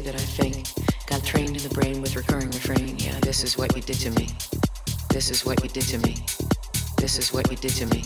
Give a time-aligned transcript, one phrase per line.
[0.00, 0.66] that I think.
[1.06, 2.98] Got trained in the brain with recurring refrain.
[2.98, 4.28] Yeah, this is what you did to me.
[5.10, 6.16] This is what you did to me.
[6.96, 8.04] This is what you did to me.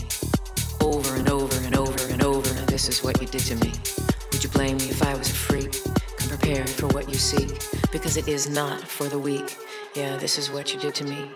[0.81, 2.49] Over and over and over and over.
[2.49, 3.71] And this is what you did to me.
[4.31, 5.71] Would you blame me if I was a freak?
[6.17, 7.49] Come prepared for what you seek,
[7.91, 9.57] because it is not for the weak.
[9.95, 11.29] Yeah, this is what you did to me.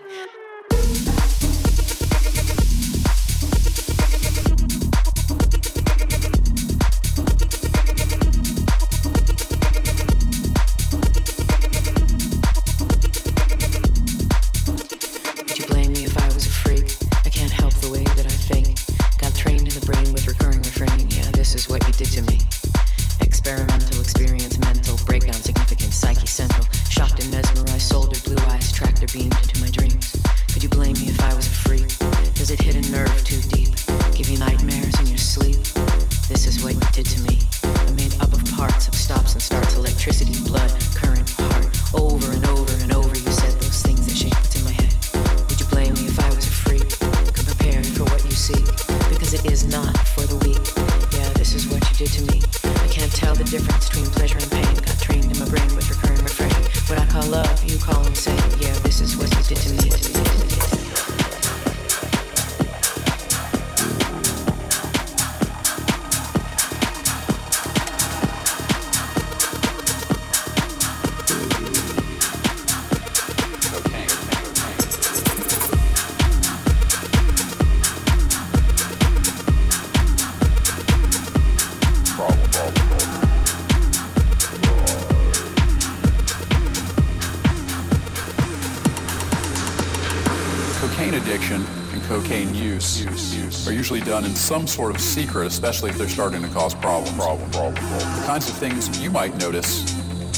[94.48, 97.14] Some sort of secret, especially if they're starting to cause problems.
[97.18, 98.20] Problem, problem, problem.
[98.20, 99.94] The kinds of things you might notice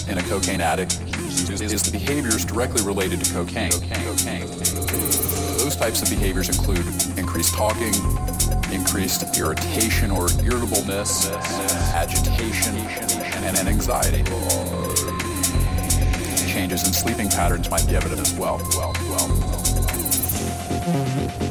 [0.09, 1.01] in a cocaine addict
[1.49, 3.71] is, is the behaviors directly related to cocaine.
[3.71, 4.49] cocaine.
[5.59, 6.85] Those types of behaviors include
[7.17, 7.95] increased talking,
[8.73, 11.31] increased irritation or irritableness,
[11.95, 12.75] agitation,
[13.45, 14.25] and, and anxiety.
[16.51, 18.59] Changes in sleeping patterns might be evident as well.
[18.75, 18.93] well,
[21.39, 21.50] well.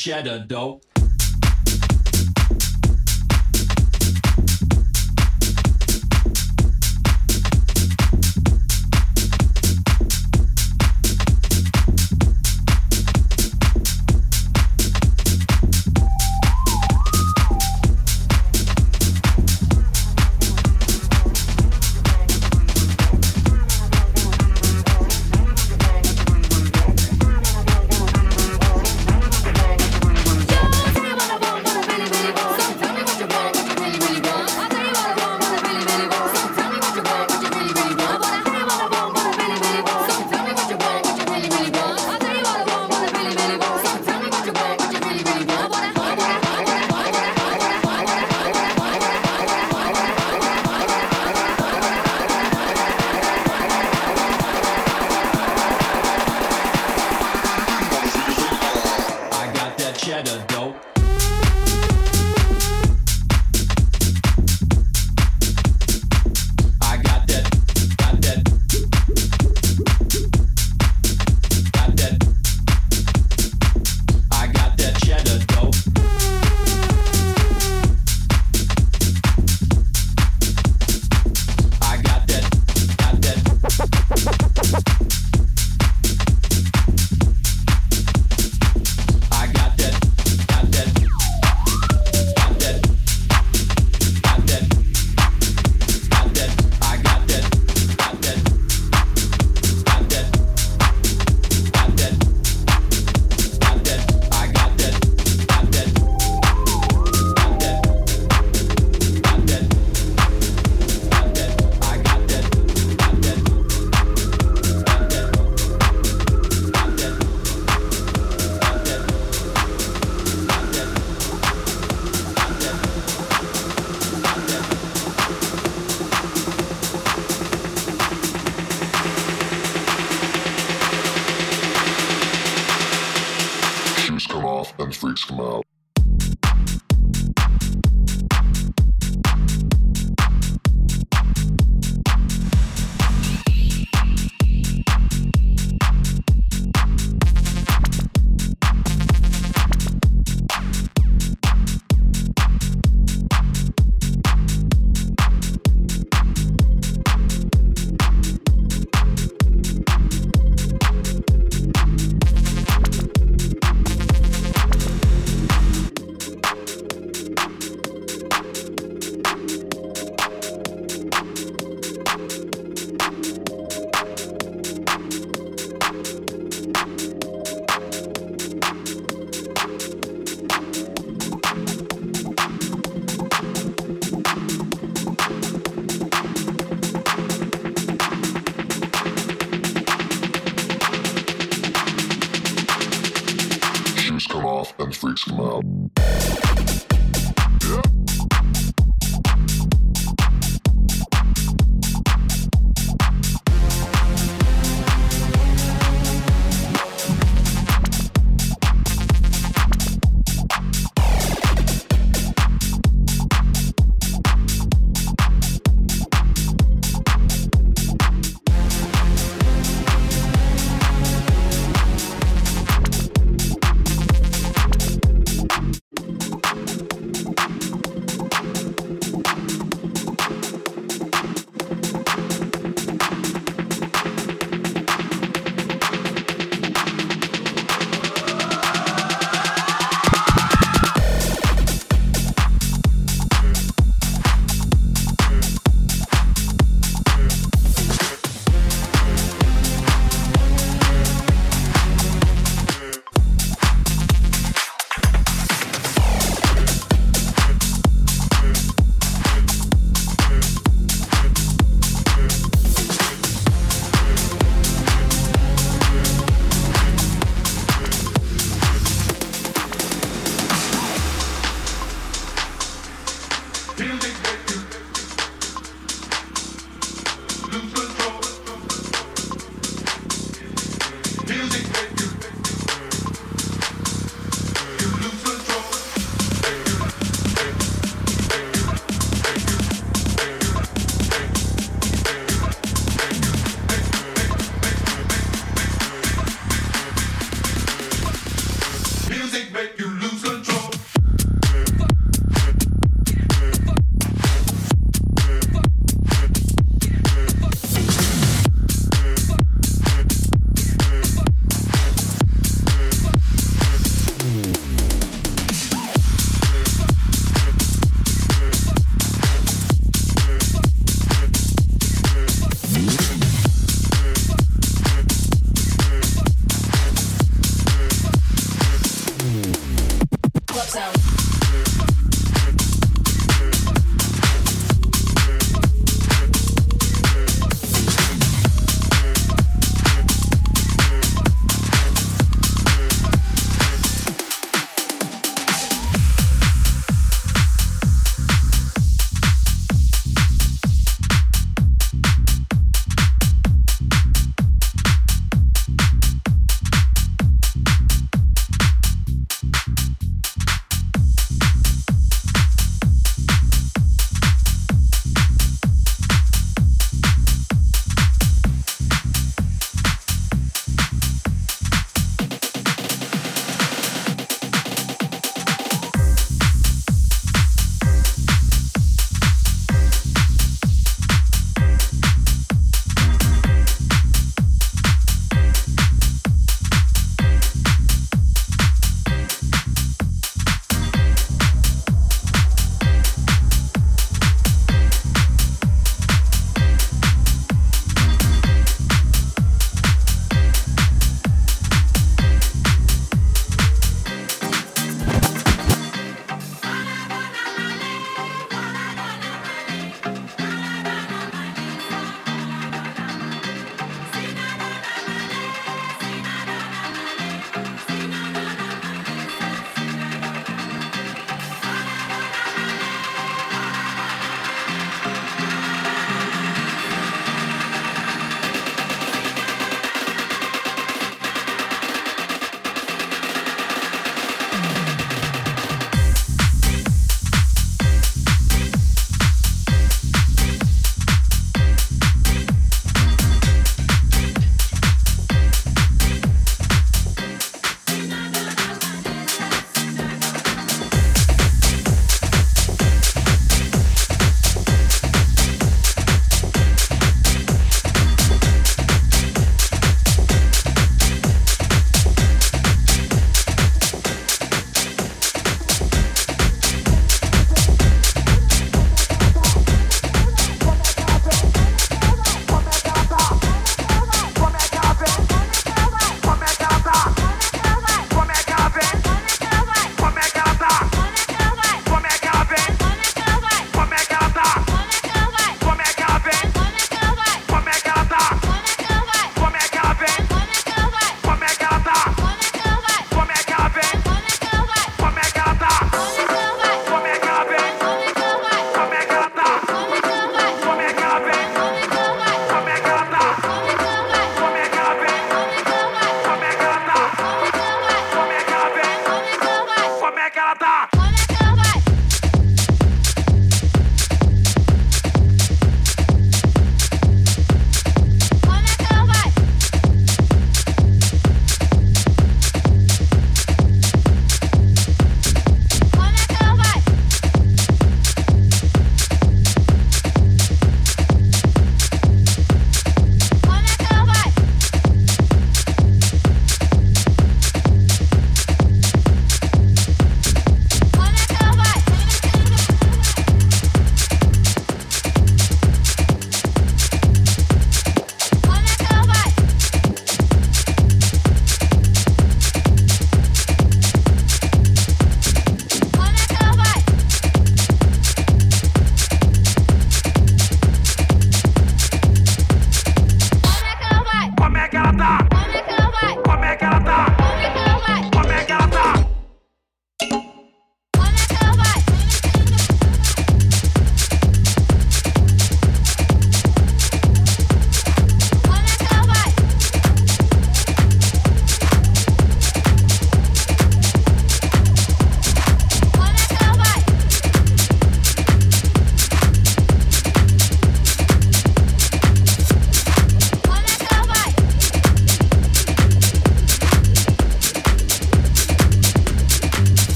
[0.00, 0.82] Cheddar dope.
[0.86, 0.89] Uh,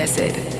[0.00, 0.59] I said.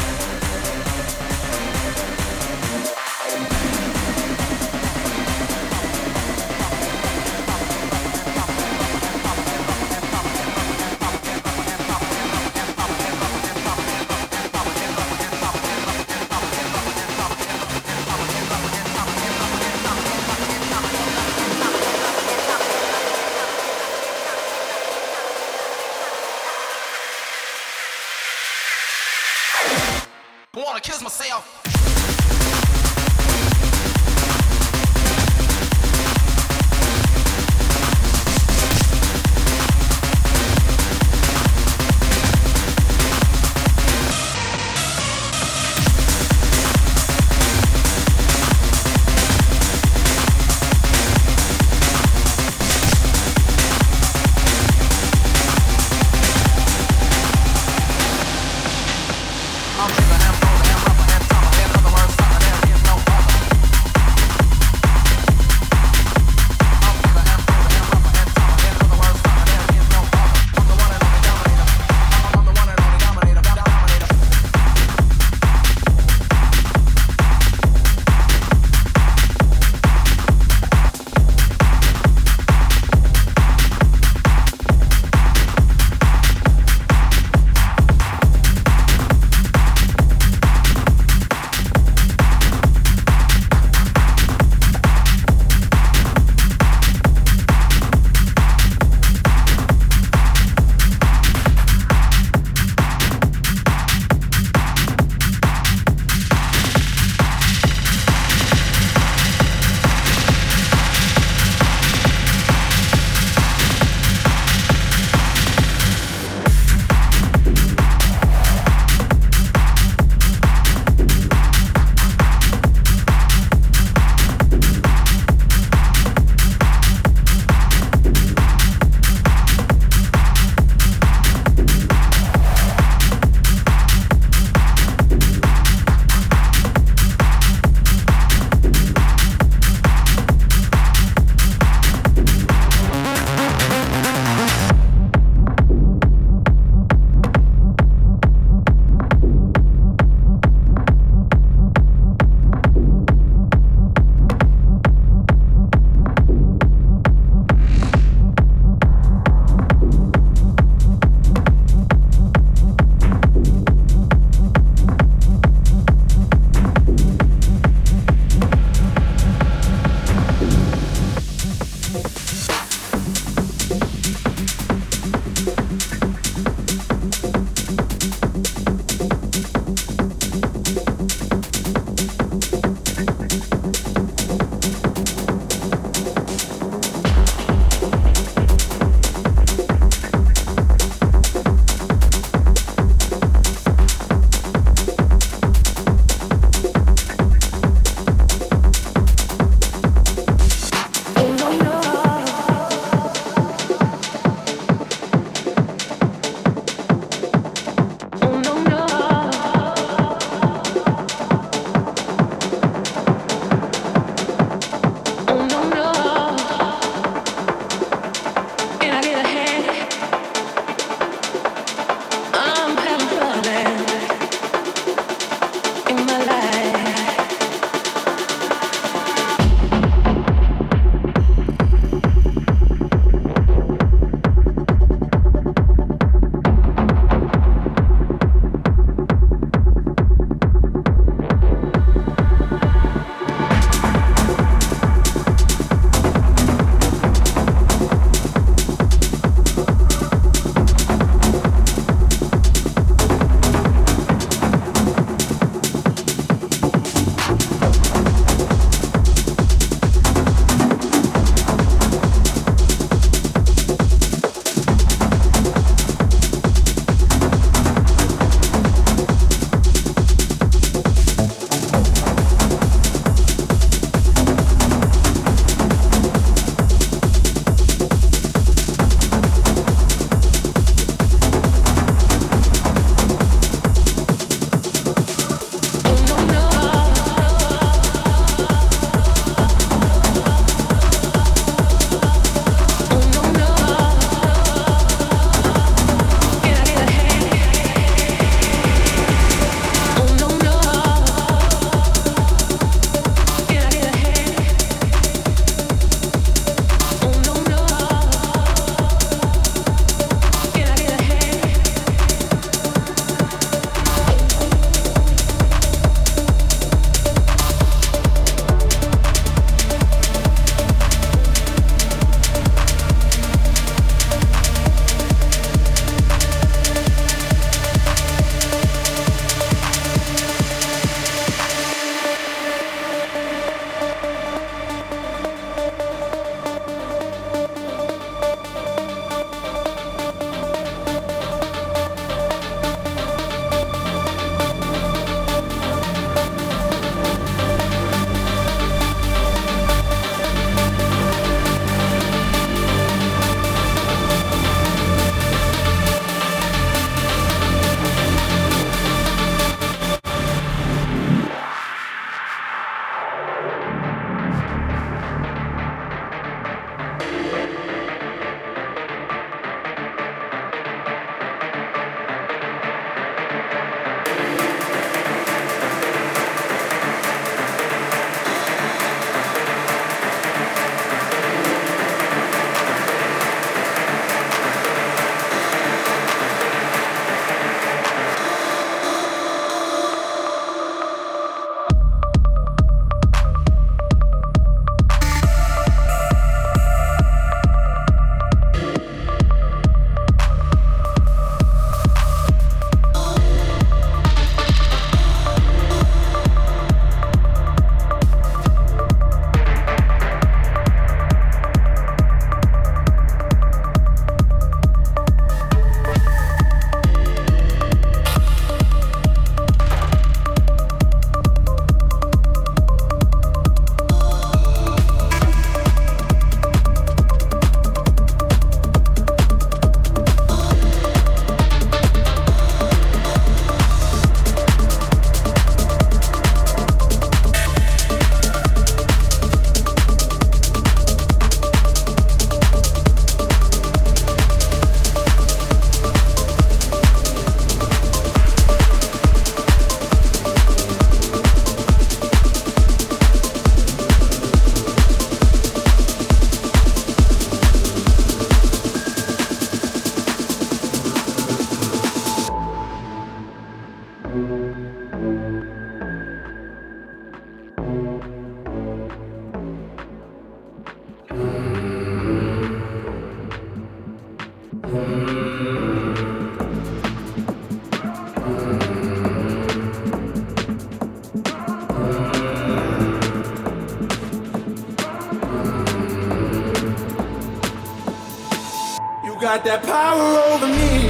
[489.21, 490.89] got that power over me.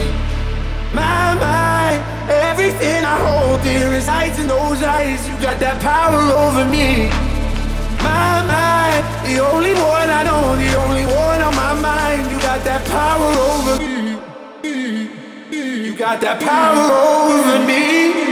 [0.96, 2.00] My mind,
[2.32, 5.28] everything I hold dear is eyes in those eyes.
[5.28, 7.12] You got that power over me.
[8.00, 12.32] My mind, the only one I know, the only one on my mind.
[12.32, 14.16] You got that power over me.
[15.84, 18.31] You got that power over me.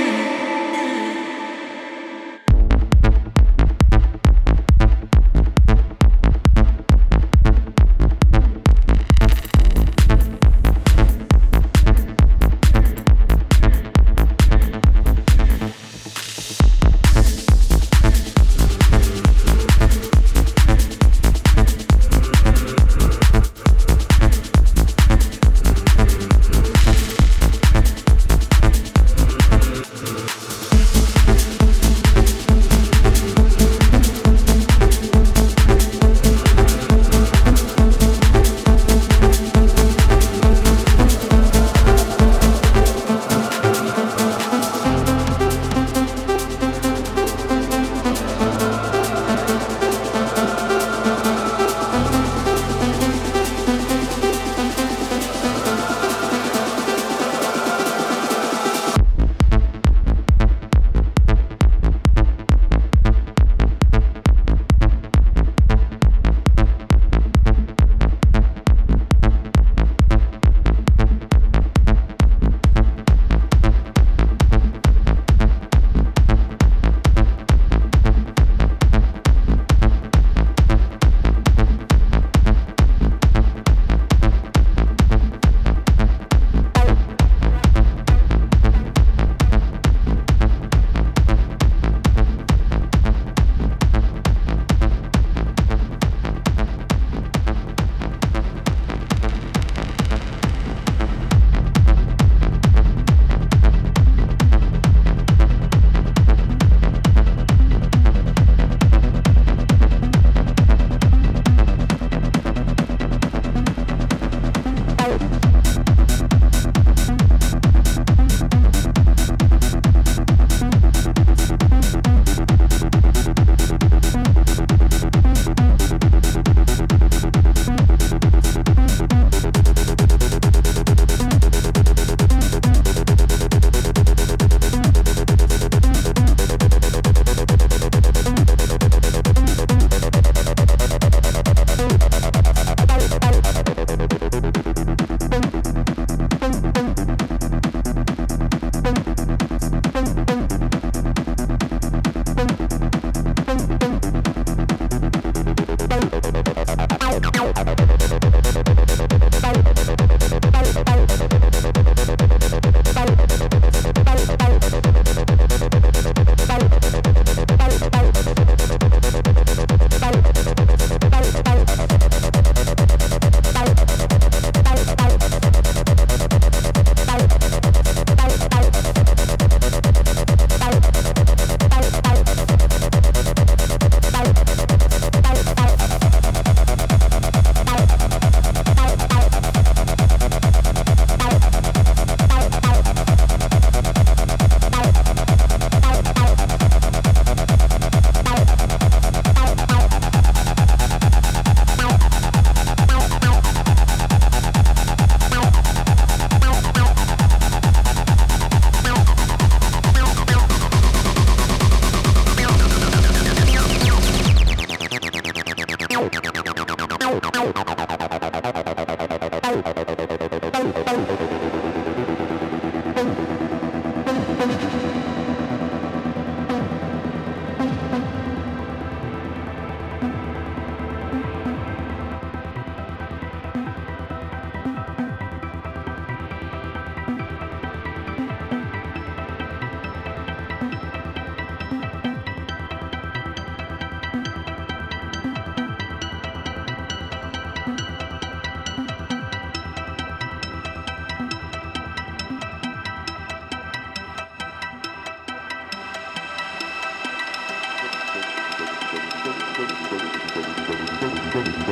[261.32, 261.68] Thank you.